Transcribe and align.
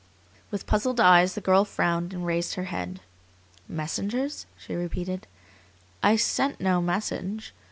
With 0.49 0.65
puzzled 0.65 0.99
eyes 0.99 1.35
the 1.35 1.41
girl 1.41 1.63
frowned 1.63 2.11
and 2.11 2.25
raised 2.25 2.55
her 2.55 2.63
head. 2.63 3.01
"Messengers?" 3.67 4.47
she 4.57 4.73
repeated. 4.73 5.27
"I 6.01 6.15
sent 6.15 6.59
no 6.59 6.81
message. 6.81 7.53